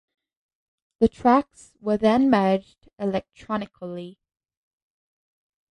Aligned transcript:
The 0.99 1.07
tracks 1.09 1.73
were 1.79 1.95
then 1.97 2.31
merged 2.31 2.89
electronically. 2.97 4.17